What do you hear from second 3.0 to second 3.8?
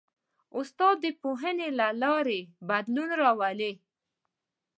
راولي.